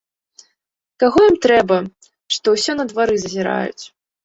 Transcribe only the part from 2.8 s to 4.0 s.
на двары зазіраюць?